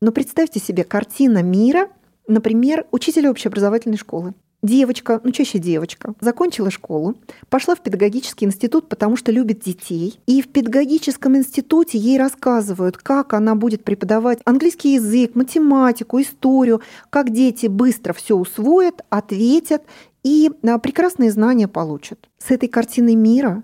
Но 0.00 0.12
представьте 0.12 0.60
себе 0.60 0.84
картина 0.84 1.42
мира, 1.42 1.88
например, 2.28 2.86
учителя 2.90 3.30
общеобразовательной 3.30 3.96
школы. 3.96 4.34
Девочка, 4.66 5.20
ну 5.22 5.30
чаще 5.30 5.60
девочка, 5.60 6.14
закончила 6.20 6.72
школу, 6.72 7.14
пошла 7.48 7.76
в 7.76 7.82
педагогический 7.82 8.46
институт, 8.46 8.88
потому 8.88 9.16
что 9.16 9.30
любит 9.30 9.60
детей. 9.60 10.18
И 10.26 10.42
в 10.42 10.48
педагогическом 10.48 11.36
институте 11.36 11.98
ей 11.98 12.18
рассказывают, 12.18 12.96
как 12.96 13.32
она 13.32 13.54
будет 13.54 13.84
преподавать 13.84 14.40
английский 14.44 14.94
язык, 14.94 15.36
математику, 15.36 16.20
историю, 16.20 16.82
как 17.10 17.30
дети 17.30 17.68
быстро 17.68 18.12
все 18.12 18.34
усвоят, 18.34 19.04
ответят 19.08 19.84
и 20.24 20.50
а, 20.64 20.78
прекрасные 20.78 21.30
знания 21.30 21.68
получат. 21.68 22.28
С 22.38 22.50
этой 22.50 22.68
картиной 22.68 23.14
мира 23.14 23.62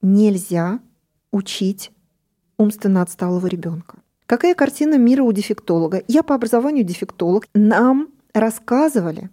нельзя 0.00 0.80
учить 1.30 1.90
умственно 2.56 3.02
отсталого 3.02 3.48
ребенка. 3.48 3.98
Какая 4.24 4.54
картина 4.54 4.96
мира 4.96 5.24
у 5.24 5.32
дефектолога? 5.32 6.02
Я 6.08 6.22
по 6.22 6.34
образованию 6.34 6.84
дефектолог. 6.84 7.44
Нам 7.52 8.08
рассказывали, 8.32 9.28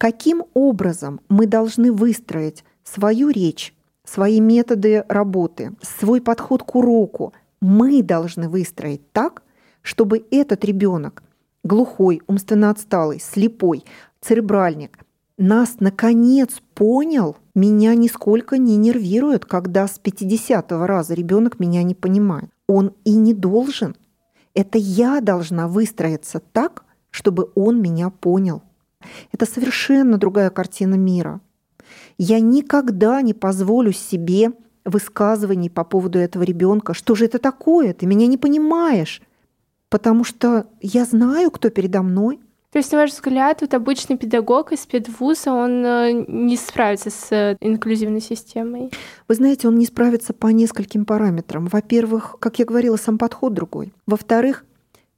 каким 0.00 0.44
образом 0.54 1.20
мы 1.28 1.46
должны 1.46 1.92
выстроить 1.92 2.64
свою 2.84 3.28
речь, 3.28 3.74
свои 4.02 4.40
методы 4.40 5.04
работы, 5.08 5.72
свой 5.82 6.22
подход 6.22 6.62
к 6.62 6.74
уроку. 6.74 7.34
Мы 7.60 8.02
должны 8.02 8.48
выстроить 8.48 9.12
так, 9.12 9.42
чтобы 9.82 10.24
этот 10.30 10.64
ребенок, 10.64 11.22
глухой, 11.64 12.22
умственно 12.26 12.70
отсталый, 12.70 13.20
слепой, 13.20 13.84
церебральник, 14.22 15.00
нас 15.36 15.76
наконец 15.80 16.62
понял, 16.72 17.36
меня 17.54 17.94
нисколько 17.94 18.56
не 18.56 18.78
нервирует, 18.78 19.44
когда 19.44 19.86
с 19.86 19.98
50 19.98 20.72
раза 20.72 21.12
ребенок 21.12 21.60
меня 21.60 21.82
не 21.82 21.94
понимает. 21.94 22.48
Он 22.66 22.94
и 23.04 23.14
не 23.14 23.34
должен. 23.34 23.96
Это 24.54 24.78
я 24.78 25.20
должна 25.20 25.68
выстроиться 25.68 26.40
так, 26.52 26.84
чтобы 27.10 27.50
он 27.54 27.82
меня 27.82 28.08
понял. 28.08 28.62
Это 29.32 29.46
совершенно 29.46 30.18
другая 30.18 30.50
картина 30.50 30.94
мира. 30.94 31.40
Я 32.18 32.40
никогда 32.40 33.22
не 33.22 33.34
позволю 33.34 33.92
себе 33.92 34.52
высказываний 34.84 35.70
по 35.70 35.84
поводу 35.84 36.18
этого 36.18 36.42
ребенка. 36.42 36.94
Что 36.94 37.14
же 37.14 37.26
это 37.26 37.38
такое? 37.38 37.94
Ты 37.94 38.06
меня 38.06 38.26
не 38.26 38.38
понимаешь. 38.38 39.22
Потому 39.88 40.24
что 40.24 40.66
я 40.80 41.04
знаю, 41.04 41.50
кто 41.50 41.70
передо 41.70 42.02
мной. 42.02 42.40
То 42.72 42.78
есть, 42.78 42.92
на 42.92 42.98
ваш 42.98 43.10
взгляд, 43.10 43.62
вот 43.62 43.74
обычный 43.74 44.16
педагог 44.16 44.70
из 44.70 44.86
педвуза, 44.86 45.50
он 45.50 45.84
э, 45.84 46.12
не 46.28 46.56
справится 46.56 47.10
с 47.10 47.32
э, 47.32 47.56
инклюзивной 47.60 48.20
системой? 48.20 48.92
Вы 49.26 49.34
знаете, 49.34 49.66
он 49.66 49.74
не 49.74 49.86
справится 49.86 50.32
по 50.32 50.46
нескольким 50.46 51.04
параметрам. 51.04 51.66
Во-первых, 51.66 52.36
как 52.38 52.60
я 52.60 52.64
говорила, 52.64 52.96
сам 52.96 53.18
подход 53.18 53.54
другой. 53.54 53.92
Во-вторых, 54.06 54.64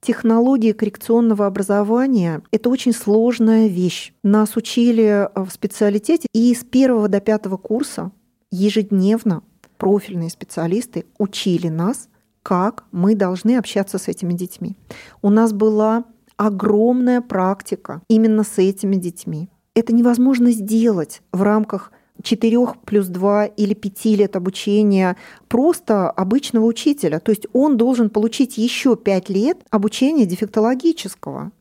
Технология 0.05 0.75
коррекционного 0.75 1.47
образования– 1.47 2.43
это 2.51 2.71
очень 2.71 2.93
сложная 2.93 3.69
вещь. 3.69 4.13
Нас 4.25 4.57
учили 4.57 5.29
в 5.37 5.49
специалитете, 5.51 6.27
и 6.35 6.53
с 6.53 6.65
первого 6.65 7.07
до 7.07 7.21
пятого 7.21 7.57
курса 7.57 8.11
ежедневно 8.51 9.45
профильные 9.79 10.29
специалисты 10.29 11.07
учили 11.19 11.69
нас, 11.69 12.09
как 12.43 12.83
мы 12.91 13.15
должны 13.15 13.57
общаться 13.57 13.99
с 13.99 14.09
этими 14.09 14.33
детьми. 14.33 14.77
У 15.23 15.31
нас 15.31 15.53
была 15.53 16.03
огромная 16.37 17.21
практика 17.21 18.03
именно 18.09 18.43
с 18.43 18.59
этими 18.59 18.97
детьми. 18.97 19.51
Это 19.77 19.95
невозможно 19.95 20.51
сделать 20.51 21.23
в 21.31 21.43
рамках 21.43 21.93
4 22.23 22.67
плюс 22.85 23.07
2 23.07 23.47
или 23.47 23.75
5 23.75 24.05
лет 24.17 24.37
обучения 24.37 25.17
просто 25.49 26.11
обычного 26.11 26.65
учителя. 26.67 27.21
То 27.21 27.31
есть 27.31 27.47
он 27.53 27.77
должен 27.77 28.11
получить 28.11 28.59
еще 28.59 28.97
5 28.97 29.29
лет 29.29 29.59
обучения 29.71 30.27
дефектологического. 30.27 31.53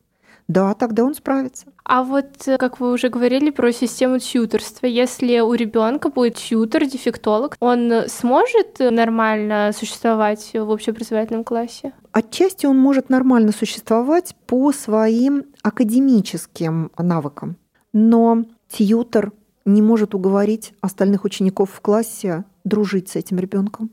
Да, 0.48 0.74
тогда 0.74 1.04
он 1.04 1.14
справится. 1.14 1.66
А 1.84 2.02
вот, 2.02 2.26
как 2.58 2.80
вы 2.80 2.92
уже 2.92 3.08
говорили 3.08 3.50
про 3.50 3.72
систему 3.72 4.18
тьюторства, 4.18 4.86
если 4.86 5.40
у 5.40 5.54
ребенка 5.54 6.10
будет 6.10 6.34
тьютер, 6.34 6.84
дефектолог, 6.84 7.56
он 7.60 8.02
сможет 8.08 8.78
нормально 8.78 9.70
существовать 9.74 10.50
в 10.52 10.68
общеобразовательном 10.68 11.44
классе? 11.44 11.92
Отчасти 12.10 12.66
он 12.66 12.76
может 12.76 13.08
нормально 13.08 13.52
существовать 13.52 14.34
по 14.46 14.72
своим 14.72 15.44
академическим 15.62 16.90
навыкам. 16.98 17.56
Но 17.92 18.44
тьютер 18.68 19.32
не 19.64 19.82
может 19.82 20.14
уговорить 20.14 20.74
остальных 20.80 21.24
учеников 21.24 21.70
в 21.70 21.80
классе 21.80 22.44
дружить 22.64 23.08
с 23.08 23.16
этим 23.16 23.38
ребенком. 23.38 23.90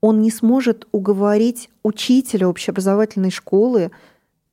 Он 0.00 0.20
не 0.20 0.30
сможет 0.30 0.86
уговорить 0.92 1.70
учителя 1.82 2.48
общеобразовательной 2.48 3.30
школы 3.30 3.90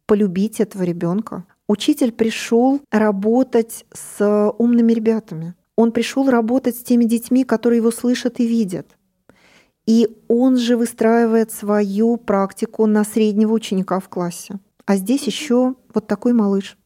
полюбить 0.05 0.59
этого 0.59 0.83
ребенка. 0.83 1.45
Учитель 1.67 2.11
пришел 2.11 2.81
работать 2.91 3.85
с 3.93 4.53
умными 4.57 4.93
ребятами. 4.93 5.55
Он 5.75 5.91
пришел 5.91 6.29
работать 6.29 6.75
с 6.75 6.83
теми 6.83 7.05
детьми, 7.05 7.43
которые 7.43 7.77
его 7.77 7.91
слышат 7.91 8.39
и 8.39 8.47
видят. 8.47 8.97
И 9.85 10.07
он 10.27 10.57
же 10.57 10.77
выстраивает 10.77 11.51
свою 11.51 12.17
практику 12.17 12.85
на 12.85 13.03
среднего 13.03 13.53
ученика 13.53 13.99
в 13.99 14.09
классе. 14.09 14.59
А 14.85 14.95
здесь 14.95 15.23
еще 15.23 15.75
вот 15.93 16.07
такой 16.07 16.33
малыш. 16.33 16.77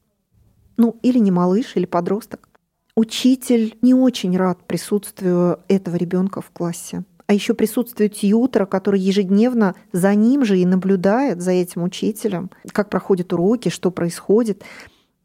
Ну, 0.78 0.98
или 1.02 1.20
не 1.20 1.32
малыш, 1.32 1.75
или 1.75 1.86
подросток. 1.86 2.50
Учитель 2.98 3.78
не 3.82 3.94
очень 3.94 4.38
рад 4.38 4.64
присутствию 4.66 5.60
этого 5.68 5.98
ребенка 5.98 6.40
в 6.40 6.50
классе. 6.52 7.04
А 7.28 7.34
еще 7.34 7.54
присутствие 7.54 8.08
тьютера, 8.08 8.66
который 8.66 9.02
ежедневно 9.02 9.75
за 9.92 10.16
ним 10.16 10.46
же 10.46 10.60
и 10.60 10.66
наблюдает, 10.66 11.42
за 11.42 11.52
этим 11.52 11.84
учителем, 11.84 12.52
как 12.72 12.90
проходят 12.90 13.34
уроки, 13.34 13.68
что 13.68 13.92
происходит. 13.92 14.64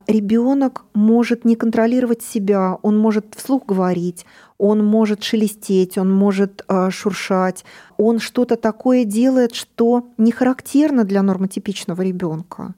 Ребенок 0.09 0.85
может 0.95 1.45
не 1.45 1.55
контролировать 1.55 2.23
себя, 2.23 2.77
он 2.83 2.99
может 2.99 3.37
вслух 3.37 3.67
говорить, 3.67 4.27
он 4.59 4.85
может 4.85 5.23
шелестеть, 5.23 5.97
он 5.97 6.13
может 6.13 6.65
э, 6.67 6.91
шуршать, 6.91 7.65
он 7.97 8.19
что-то 8.19 8.57
такое 8.57 9.05
делает, 9.05 9.55
что 9.55 10.09
не 10.19 10.33
характерно 10.33 11.05
для 11.05 11.23
нормотипичного 11.23 12.03
ребенка 12.03 12.75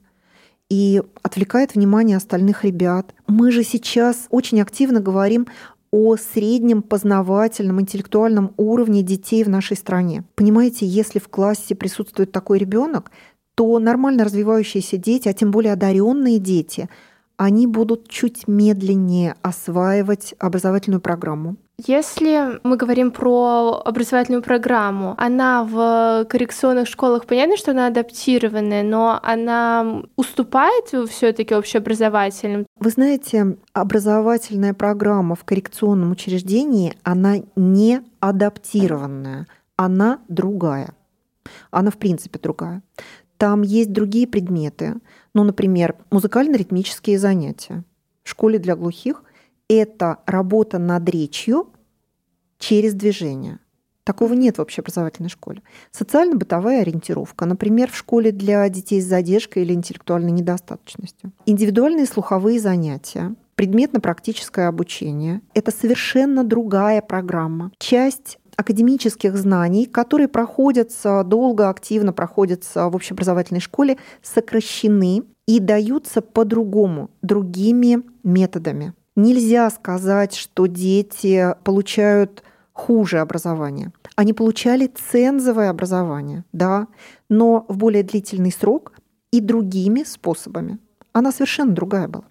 и 0.73 1.03
отвлекает 1.21 1.75
внимание 1.75 2.17
остальных 2.17 2.63
ребят. 2.63 3.13
Мы 3.27 3.51
же 3.51 3.63
сейчас 3.63 4.25
очень 4.31 4.59
активно 4.59 5.01
говорим 5.01 5.45
о 5.91 6.15
среднем 6.17 6.81
познавательном, 6.81 7.79
интеллектуальном 7.79 8.55
уровне 8.57 9.03
детей 9.03 9.43
в 9.43 9.49
нашей 9.49 9.77
стране. 9.77 10.23
Понимаете, 10.33 10.87
если 10.87 11.19
в 11.19 11.27
классе 11.27 11.75
присутствует 11.75 12.31
такой 12.31 12.57
ребенок, 12.57 13.11
то 13.53 13.77
нормально 13.77 14.23
развивающиеся 14.23 14.97
дети, 14.97 15.29
а 15.29 15.33
тем 15.33 15.51
более 15.51 15.73
одаренные 15.73 16.39
дети, 16.39 16.89
они 17.37 17.67
будут 17.67 18.09
чуть 18.09 18.47
медленнее 18.47 19.35
осваивать 19.43 20.33
образовательную 20.39 21.01
программу. 21.01 21.57
Если 21.77 22.59
мы 22.63 22.77
говорим 22.77 23.11
про 23.11 23.81
образовательную 23.83 24.43
программу, 24.43 25.15
она 25.17 25.63
в 25.63 26.25
коррекционных 26.29 26.87
школах, 26.87 27.25
понятно, 27.25 27.57
что 27.57 27.71
она 27.71 27.87
адаптированная, 27.87 28.83
но 28.83 29.19
она 29.23 30.03
уступает 30.15 30.93
все-таки 31.09 31.55
общеобразовательным? 31.55 32.67
Вы 32.79 32.89
знаете, 32.91 33.57
образовательная 33.73 34.75
программа 34.75 35.35
в 35.35 35.43
коррекционном 35.45 36.11
учреждении, 36.11 36.95
она 37.01 37.37
не 37.55 38.01
адаптированная, 38.19 39.47
она 39.75 40.19
другая. 40.27 40.93
Она 41.71 41.89
в 41.89 41.97
принципе 41.97 42.37
другая. 42.37 42.83
Там 43.37 43.63
есть 43.63 43.91
другие 43.91 44.27
предметы, 44.27 44.95
ну, 45.33 45.43
например, 45.43 45.95
музыкально-ритмические 46.11 47.17
занятия. 47.17 47.83
В 48.23 48.29
школе 48.29 48.59
для 48.59 48.75
глухих 48.75 49.23
это 49.75 50.19
работа 50.25 50.79
над 50.79 51.07
речью 51.09 51.69
через 52.59 52.93
движение. 52.93 53.59
Такого 54.03 54.33
нет 54.33 54.57
в 54.57 54.61
общеобразовательной 54.61 55.29
школе. 55.29 55.61
Социально-бытовая 55.91 56.81
ориентировка, 56.81 57.45
например, 57.45 57.89
в 57.89 57.95
школе 57.95 58.31
для 58.31 58.67
детей 58.67 59.01
с 59.01 59.05
задержкой 59.05 59.63
или 59.63 59.73
интеллектуальной 59.73 60.31
недостаточностью. 60.31 61.31
Индивидуальные 61.45 62.05
слуховые 62.05 62.59
занятия, 62.59 63.33
предметно-практическое 63.55 64.67
обучение– 64.67 65.41
это 65.53 65.71
совершенно 65.71 66.43
другая 66.43 67.01
программа. 67.01 67.71
Часть 67.77 68.39
академических 68.57 69.37
знаний, 69.37 69.85
которые 69.85 70.27
проходятся 70.27 71.23
долго, 71.23 71.69
активно 71.69 72.11
проходятся 72.11 72.89
в 72.89 72.95
общеобразовательной 72.95 73.61
школе, 73.61 73.97
сокращены 74.21 75.23
и 75.47 75.59
даются 75.59 76.21
по-другому, 76.21 77.09
другими 77.21 78.03
методами. 78.23 78.93
Нельзя 79.15 79.69
сказать, 79.69 80.35
что 80.35 80.65
дети 80.65 81.55
получают 81.63 82.43
хуже 82.71 83.19
образование. 83.19 83.91
Они 84.15 84.33
получали 84.33 84.87
цензовое 84.87 85.69
образование, 85.69 86.43
да, 86.51 86.87
но 87.29 87.65
в 87.67 87.77
более 87.77 88.03
длительный 88.03 88.51
срок 88.51 88.93
и 89.31 89.39
другими 89.39 90.03
способами. 90.03 90.79
Она 91.13 91.31
совершенно 91.31 91.73
другая 91.73 92.07
была. 92.07 92.25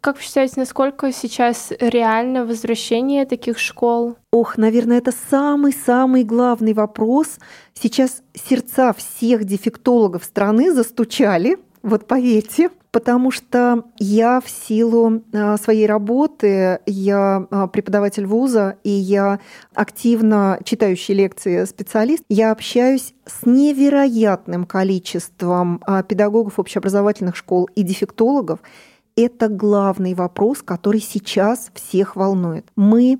Как 0.00 0.16
вы 0.16 0.22
считаете, 0.22 0.54
насколько 0.56 1.12
сейчас 1.12 1.72
реально 1.78 2.46
возвращение 2.46 3.26
таких 3.26 3.58
школ? 3.58 4.16
Ох, 4.32 4.56
наверное, 4.56 4.96
это 4.98 5.12
самый-самый 5.30 6.24
главный 6.24 6.72
вопрос. 6.72 7.38
Сейчас 7.74 8.22
сердца 8.32 8.94
всех 8.94 9.44
дефектологов 9.44 10.24
страны 10.24 10.72
застучали, 10.72 11.58
вот 11.82 12.06
поверьте, 12.06 12.70
потому 12.90 13.30
что 13.30 13.84
я 13.98 14.40
в 14.40 14.48
силу 14.48 15.22
а, 15.32 15.56
своей 15.56 15.86
работы, 15.86 16.80
я 16.86 17.46
а, 17.50 17.66
преподаватель 17.68 18.26
вуза, 18.26 18.76
и 18.84 18.90
я 18.90 19.40
активно 19.74 20.58
читающий 20.64 21.14
лекции 21.14 21.64
специалист, 21.64 22.24
я 22.28 22.52
общаюсь 22.52 23.14
с 23.26 23.46
невероятным 23.46 24.64
количеством 24.64 25.82
а, 25.86 26.02
педагогов 26.02 26.58
общеобразовательных 26.58 27.36
школ 27.36 27.68
и 27.74 27.82
дефектологов. 27.82 28.60
Это 29.16 29.48
главный 29.48 30.14
вопрос, 30.14 30.62
который 30.62 31.00
сейчас 31.00 31.70
всех 31.74 32.16
волнует. 32.16 32.66
Мы 32.76 33.18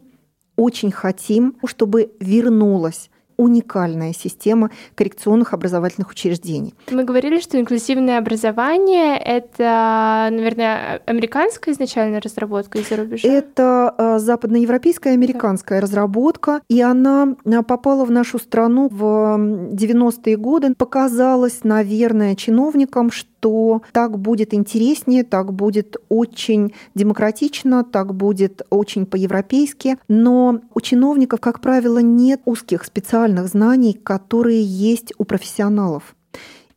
очень 0.56 0.90
хотим, 0.92 1.56
чтобы 1.64 2.12
вернулась 2.20 3.09
уникальная 3.40 4.12
система 4.12 4.70
коррекционных 4.94 5.54
образовательных 5.54 6.10
учреждений. 6.10 6.74
Мы 6.90 7.04
говорили, 7.04 7.40
что 7.40 7.58
инклюзивное 7.58 8.18
образование— 8.18 9.16
это, 9.24 10.28
наверное, 10.30 11.00
американская 11.06 11.72
изначальная 11.72 12.20
разработка 12.20 12.78
из-за 12.78 12.96
рубежа? 12.96 13.26
Это 13.26 13.94
а, 13.96 14.18
западноевропейская 14.18 15.14
американская 15.14 15.80
да. 15.80 15.86
разработка, 15.86 16.60
и 16.68 16.82
она 16.82 17.34
а, 17.46 17.62
попала 17.62 18.04
в 18.04 18.10
нашу 18.10 18.38
страну 18.38 18.88
в 18.90 19.04
90-е 19.72 20.36
годы. 20.36 20.74
Показалось, 20.74 21.60
наверное, 21.64 22.36
чиновникам, 22.36 23.10
что 23.10 23.82
так 23.92 24.18
будет 24.18 24.52
интереснее, 24.52 25.24
так 25.24 25.54
будет 25.54 25.96
очень 26.10 26.74
демократично, 26.94 27.84
так 27.84 28.14
будет 28.14 28.62
очень 28.68 29.06
по-европейски. 29.06 29.96
Но 30.08 30.60
у 30.74 30.80
чиновников, 30.82 31.40
как 31.40 31.60
правило, 31.60 31.98
нет 31.98 32.42
узких 32.44 32.84
специальных 33.30 33.48
знаний, 33.48 33.92
которые 33.92 34.62
есть 34.62 35.12
у 35.18 35.24
профессионалов. 35.24 36.16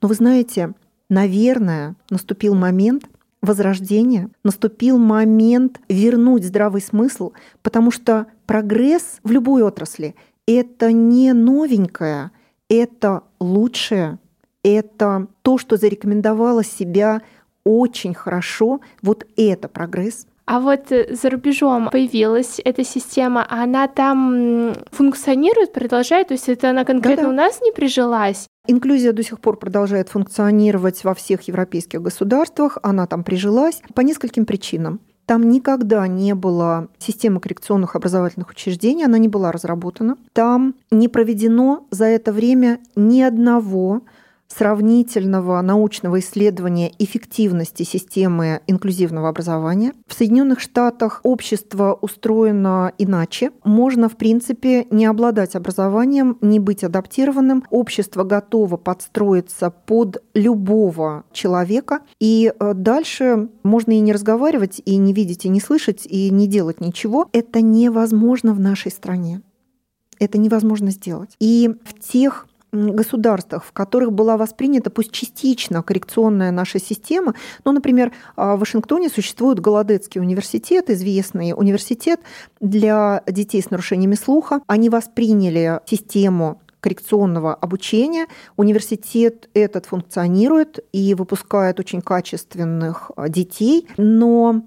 Но 0.02 0.08
вы 0.08 0.14
знаете, 0.14 0.74
наверное, 1.10 1.96
наступил 2.10 2.54
момент, 2.54 3.06
возрождения, 3.42 4.30
наступил 4.44 4.98
момент 4.98 5.82
вернуть 5.90 6.46
здравый 6.46 6.82
смысл, 6.82 7.32
потому 7.62 7.92
что 7.92 8.28
прогресс 8.46 9.20
в 9.24 9.32
любой 9.32 9.64
отрасли— 9.64 10.16
это 10.48 10.92
не 10.92 11.34
новенькое, 11.34 12.32
это 12.70 13.24
лучшее, 13.40 14.20
это 14.64 15.28
то, 15.42 15.58
что 15.58 15.78
зарекомендовало 15.78 16.64
себя 16.64 17.22
очень 17.64 18.14
хорошо, 18.14 18.80
вот 19.02 19.26
это 19.36 19.68
прогресс. 19.68 20.28
А 20.46 20.60
вот 20.60 20.92
э, 20.92 21.16
за 21.16 21.30
рубежом 21.30 21.90
появилась 21.90 22.60
эта 22.64 22.84
система, 22.84 23.46
а 23.50 23.64
она 23.64 23.88
там 23.88 24.74
функционирует, 24.92 25.72
продолжает? 25.74 26.28
То 26.28 26.34
есть 26.34 26.50
это 26.50 26.70
она 26.70 26.84
конкретно 26.84 27.24
Да-да. 27.24 27.34
у 27.34 27.36
нас 27.36 27.62
не 27.62 27.72
прижилась? 27.72 28.48
Инклюзия 28.68 29.14
до 29.14 29.24
сих 29.24 29.40
пор 29.40 29.58
продолжает 29.58 30.10
функционировать 30.10 31.04
во 31.04 31.14
всех 31.14 31.42
европейских 31.44 32.02
государствах, 32.02 32.78
она 32.84 33.08
там 33.08 33.24
прижилась 33.24 33.82
по 33.94 34.02
нескольким 34.02 34.46
причинам. 34.46 35.00
Там 35.26 35.50
никогда 35.50 36.06
не 36.08 36.36
было 36.36 36.90
системы 36.98 37.40
коррекционных 37.40 37.96
образовательных 37.96 38.50
учреждений, 38.50 39.06
она 39.06 39.18
не 39.18 39.30
была 39.30 39.54
разработана. 39.54 40.18
Там 40.34 40.76
не 40.92 41.08
проведено 41.08 41.86
за 41.92 42.06
это 42.06 42.34
время 42.34 42.80
ни 42.96 43.22
одного 43.22 44.02
сравнительного 44.56 45.62
научного 45.62 46.20
исследования 46.20 46.92
эффективности 47.00 47.84
системы 47.84 48.62
инклюзивного 48.68 49.30
образования. 49.30 49.94
В 50.08 50.14
Соединенных 50.14 50.60
Штатах 50.60 51.22
общество 51.24 51.98
устроено 52.02 52.94
иначе. 52.98 53.52
Можно, 53.64 54.10
в 54.10 54.18
принципе, 54.18 54.86
не 54.92 55.06
обладать 55.06 55.56
образованием, 55.56 56.38
не 56.42 56.60
быть 56.60 56.84
адаптированным. 56.84 57.64
Общество 57.70 58.24
готово 58.24 58.78
подстроиться 58.78 59.72
под 59.72 60.24
любого 60.34 61.24
человека. 61.32 62.00
И 62.20 62.54
э, 62.58 62.74
дальше 62.74 63.50
можно 63.64 63.92
и 63.92 64.00
не 64.00 64.14
разговаривать, 64.14 64.82
и 64.86 64.98
не 64.98 65.14
видеть, 65.14 65.46
и 65.46 65.50
не 65.50 65.60
слышать, 65.60 66.06
и 66.06 66.30
не 66.30 66.48
делать 66.48 66.82
ничего. 66.82 67.28
Это 67.32 67.62
невозможно 67.62 68.54
в 68.54 68.60
нашей 68.60 68.92
стране. 68.92 69.42
Это 70.20 70.38
невозможно 70.38 70.92
сделать. 70.92 71.36
И 71.40 71.70
в 71.84 72.00
тех 72.00 72.48
государствах, 72.74 73.64
в 73.64 73.72
которых 73.72 74.12
была 74.12 74.38
воспринята 74.38 74.90
пусть 74.90 75.12
частично 75.12 75.84
коррекционная 75.84 76.52
наша 76.52 76.80
система. 76.80 77.36
Ну, 77.64 77.72
например, 77.72 78.12
а, 78.36 78.56
в 78.56 78.60
Вашингтоне 78.60 79.10
существует 79.10 79.60
Голодецкий 79.60 80.20
университет, 80.20 80.90
известный 80.90 81.54
университет 81.56 82.20
для 82.60 83.24
детей 83.28 83.62
с 83.62 83.70
нарушениями 83.70 84.16
слуха. 84.16 84.62
Они 84.68 84.90
восприняли 84.90 85.80
систему 85.86 86.62
коррекционного 86.80 87.54
обучения. 87.56 88.28
Университет 88.58 89.50
этот 89.54 89.86
функционирует 89.86 90.80
и 90.92 91.14
выпускает 91.14 91.80
очень 91.80 92.02
качественных 92.02 93.12
а, 93.16 93.30
детей, 93.30 93.88
но 93.98 94.64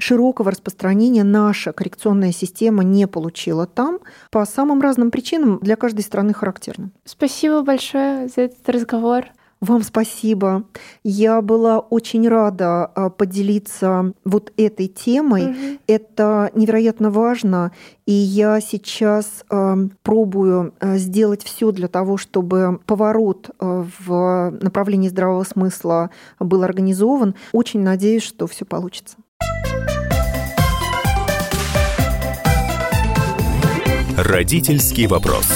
широкого 0.00 0.50
распространения 0.50 1.24
наша 1.24 1.72
коррекционная 1.72 2.32
система 2.32 2.82
не 2.82 3.06
получила 3.06 3.66
там 3.66 4.00
по 4.30 4.44
самым 4.44 4.80
разным 4.80 5.10
причинам 5.10 5.58
для 5.60 5.76
каждой 5.76 6.02
страны 6.02 6.32
характерным. 6.32 6.92
Спасибо 7.04 7.62
большое 7.62 8.28
за 8.28 8.42
этот 8.42 8.68
разговор. 8.68 9.26
Вам 9.60 9.82
спасибо. 9.82 10.64
Я 11.04 11.42
была 11.42 11.80
очень 11.80 12.26
рада 12.26 12.86
а, 12.86 13.10
поделиться 13.10 14.14
вот 14.24 14.52
этой 14.56 14.88
темой. 14.88 15.50
Угу. 15.50 15.78
Это 15.86 16.50
невероятно 16.54 17.10
важно, 17.10 17.72
и 18.06 18.12
я 18.12 18.60
сейчас 18.62 19.44
а, 19.50 19.76
пробую 20.02 20.72
а, 20.80 20.96
сделать 20.96 21.44
все 21.44 21.72
для 21.72 21.88
того, 21.88 22.16
чтобы 22.16 22.80
поворот 22.86 23.50
в 23.58 24.58
направлении 24.62 25.10
здравого 25.10 25.44
смысла 25.44 26.08
был 26.38 26.62
организован. 26.62 27.34
Очень 27.52 27.80
надеюсь, 27.80 28.22
что 28.22 28.46
все 28.46 28.64
получится. 28.64 29.18
Родительский 34.22 35.06
вопрос. 35.06 35.46